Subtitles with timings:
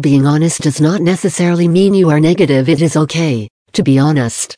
[0.00, 2.68] Being honest does not necessarily mean you are negative.
[2.68, 4.56] It is okay to be honest.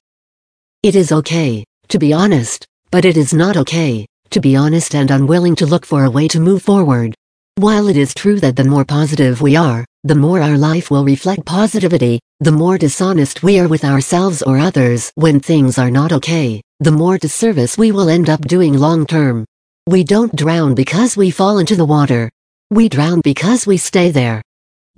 [0.83, 5.11] It is okay to be honest, but it is not okay to be honest and
[5.11, 7.15] unwilling to look for a way to move forward.
[7.57, 11.07] While it is true that the more positive we are, the more our life will
[11.07, 16.13] reflect positivity, the more dishonest we are with ourselves or others when things are not
[16.13, 19.47] okay, the more disservice we will end up doing long term.
[19.87, 22.31] We don't drown because we fall into the water.
[22.71, 24.43] We drown because we stay there.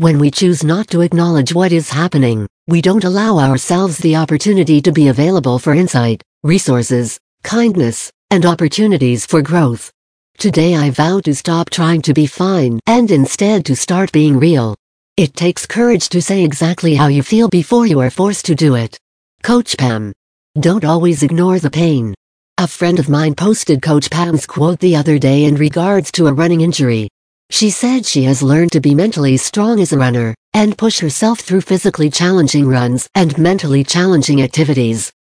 [0.02, 4.80] When we choose not to acknowledge what is happening, we don't allow ourselves the opportunity
[4.80, 9.92] to be available for insight, resources, kindness, and opportunities for growth.
[10.38, 14.74] Today I vow to stop trying to be fine and instead to start being real.
[15.16, 18.74] It takes courage to say exactly how you feel before you are forced to do
[18.74, 18.98] it.
[19.44, 20.12] Coach Pam.
[20.58, 22.12] Don't always ignore the pain.
[22.58, 26.32] A friend of mine posted Coach Pam's quote the other day in regards to a
[26.32, 27.08] running injury.
[27.52, 31.40] She said she has learned to be mentally strong as a runner and push herself
[31.40, 35.12] through physically challenging runs and mentally challenging activities.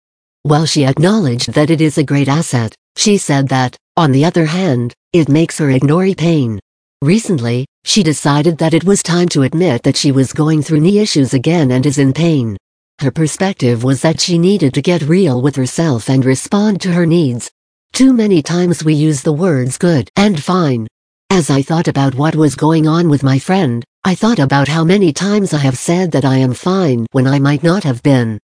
[0.45, 4.47] While she acknowledged that it is a great asset, she said that, on the other
[4.47, 6.61] hand, it makes her ignore pain.
[7.03, 11.01] Recently, she decided that it was time to admit that she was going through knee
[11.01, 12.57] issues again and is in pain.
[13.01, 17.07] Her perspective was that she needed to get real with herself and respond to her
[17.07, 17.51] needs.
[17.93, 20.87] Too many times we use the words good and fine.
[21.33, 24.83] As I thought about what was going on with my friend, I thought about how
[24.83, 28.41] many times I have said that I am fine when I might not have been.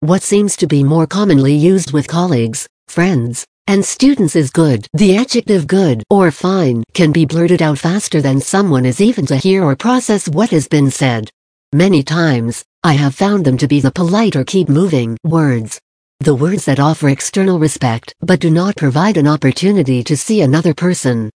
[0.00, 4.86] What seems to be more commonly used with colleagues, friends, and students is good.
[4.94, 9.36] The adjective good or fine can be blurted out faster than someone is even to
[9.36, 11.28] hear or process what has been said.
[11.74, 15.78] Many times, I have found them to be the polite or keep moving words.
[16.20, 20.72] The words that offer external respect but do not provide an opportunity to see another
[20.72, 21.28] person.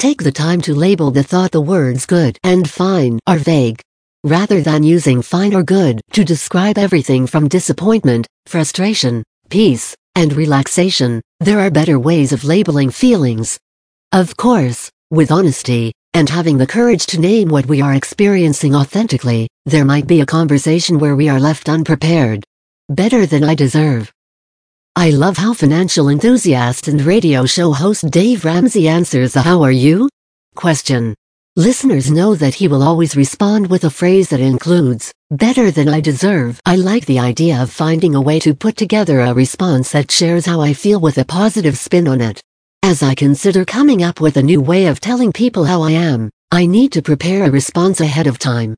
[0.00, 3.82] Take the time to label the thought the words good and fine are vague.
[4.24, 11.20] Rather than using fine or good to describe everything from disappointment, frustration, peace, and relaxation,
[11.40, 13.58] there are better ways of labeling feelings.
[14.10, 19.48] Of course, with honesty, and having the courage to name what we are experiencing authentically,
[19.66, 22.42] there might be a conversation where we are left unprepared.
[22.88, 24.10] Better than I deserve.
[24.96, 29.70] I love how financial enthusiast and radio show host Dave Ramsey answers the how are
[29.70, 30.08] you?
[30.56, 31.14] question.
[31.56, 36.00] Listeners know that he will always respond with a phrase that includes, better than I
[36.00, 36.60] deserve.
[36.66, 40.46] I like the idea of finding a way to put together a response that shares
[40.46, 42.42] how I feel with a positive spin on it.
[42.82, 46.30] As I consider coming up with a new way of telling people how I am,
[46.50, 48.74] I need to prepare a response ahead of time.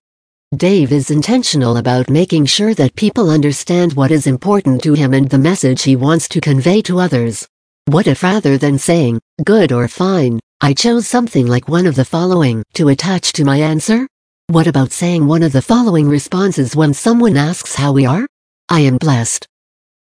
[0.56, 5.26] Dave is intentional about making sure that people understand what is important to him and
[5.30, 7.48] the message he wants to convey to others.
[7.86, 12.04] What if rather than saying, good or fine, I chose something like one of the
[12.04, 14.06] following to attach to my answer?
[14.48, 18.26] What about saying one of the following responses when someone asks how we are?
[18.68, 19.46] I am blessed.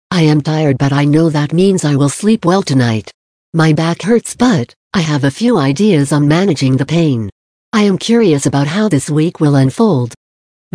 [0.09, 3.11] I am tired but I know that means I will sleep well tonight.
[3.53, 7.29] My back hurts but, I have a few ideas on managing the pain.
[7.71, 10.15] I am curious about how this week will unfold.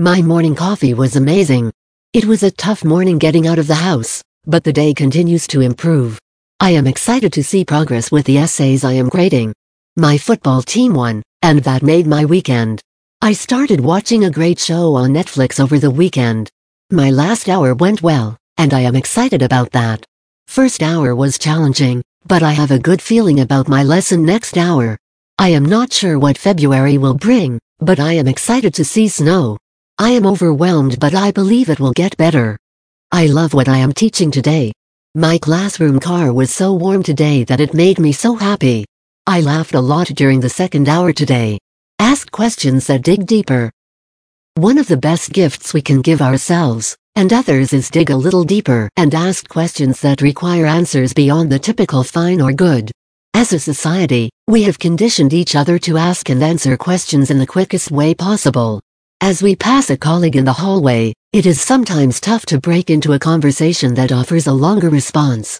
[0.00, 1.72] My morning coffee was amazing.
[2.12, 5.60] It was a tough morning getting out of the house, but the day continues to
[5.60, 6.20] improve.
[6.60, 9.54] I am excited to see progress with the essays I am grading.
[9.96, 12.80] My football team won, and that made my weekend.
[13.22, 16.48] I started watching a great show on Netflix over the weekend.
[16.92, 20.04] My last hour went well, and I am excited about that.
[20.46, 24.96] First hour was challenging, but I have a good feeling about my lesson next hour.
[25.40, 29.58] I am not sure what February will bring, but I am excited to see snow.
[30.00, 32.56] I am overwhelmed but I believe it will get better.
[33.10, 34.72] I love what I am teaching today.
[35.16, 38.84] My classroom car was so warm today that it made me so happy.
[39.26, 41.58] I laughed a lot during the second hour today.
[41.98, 43.72] Ask questions that dig deeper.
[44.54, 48.44] One of the best gifts we can give ourselves and others is dig a little
[48.44, 52.92] deeper and ask questions that require answers beyond the typical fine or good.
[53.34, 57.46] As a society, we have conditioned each other to ask and answer questions in the
[57.48, 58.80] quickest way possible.
[59.20, 63.14] As we pass a colleague in the hallway, it is sometimes tough to break into
[63.14, 65.58] a conversation that offers a longer response.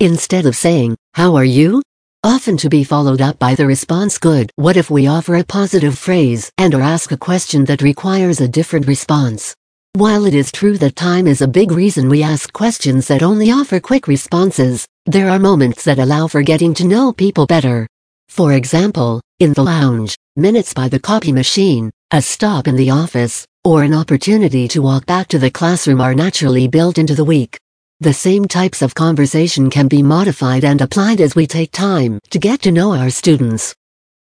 [0.00, 1.82] Instead of saying, How are you?
[2.24, 4.50] Often to be followed up by the response good.
[4.56, 8.48] What if we offer a positive phrase and or ask a question that requires a
[8.48, 9.54] different response?
[9.92, 13.50] While it is true that time is a big reason we ask questions that only
[13.50, 17.86] offer quick responses, there are moments that allow for getting to know people better.
[18.30, 23.44] For example, in the lounge, minutes by the copy machine, a stop in the office,
[23.64, 27.58] or an opportunity to walk back to the classroom are naturally built into the week.
[27.98, 32.38] The same types of conversation can be modified and applied as we take time to
[32.38, 33.74] get to know our students.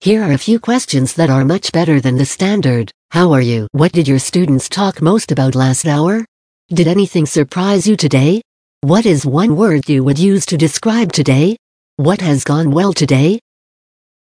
[0.00, 3.68] Here are a few questions that are much better than the standard, How are you?
[3.70, 6.24] What did your students talk most about last hour?
[6.70, 8.42] Did anything surprise you today?
[8.80, 11.56] What is one word you would use to describe today?
[11.98, 13.38] What has gone well today?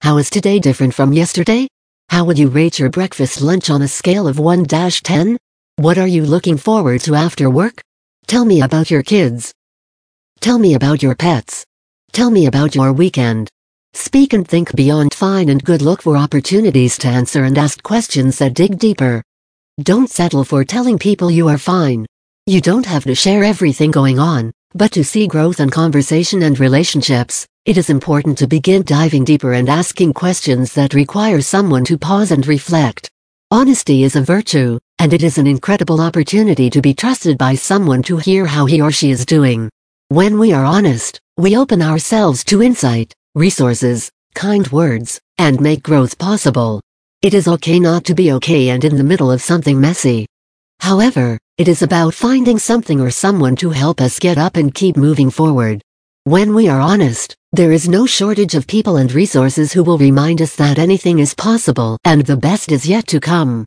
[0.00, 1.68] How is today different from yesterday?
[2.12, 5.38] How would you rate your breakfast lunch on a scale of 1-10?
[5.76, 7.80] What are you looking forward to after work?
[8.26, 9.50] Tell me about your kids.
[10.38, 11.64] Tell me about your pets.
[12.12, 13.48] Tell me about your weekend.
[13.94, 15.80] Speak and think beyond fine and good.
[15.80, 19.22] Look for opportunities to answer and ask questions that dig deeper.
[19.82, 22.04] Don't settle for telling people you are fine.
[22.44, 26.58] You don't have to share everything going on, but to see growth in conversation and
[26.58, 31.98] relationships, it is important to begin diving deeper and asking questions that require someone to
[31.98, 33.10] pause and reflect.
[33.50, 38.02] Honesty is a virtue, and it is an incredible opportunity to be trusted by someone
[38.02, 39.70] to hear how he or she is doing.
[40.08, 46.18] When we are honest, we open ourselves to insight, resources, kind words, and make growth
[46.18, 46.80] possible.
[47.22, 50.26] It is okay not to be okay and in the middle of something messy.
[50.82, 54.96] However, it is about finding something or someone to help us get up and keep
[54.96, 55.80] moving forward.
[56.24, 60.42] When we are honest, there is no shortage of people and resources who will remind
[60.42, 63.64] us that anything is possible and the best is yet to come.